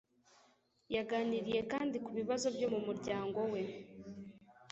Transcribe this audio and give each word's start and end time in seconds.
Yaganiriye 0.95 1.61
kandi 1.71 1.95
ku 2.05 2.09
bibazo 2.17 2.47
byo 2.55 2.67
mu 2.73 2.79
muryango 2.87 3.39
we 3.53 3.61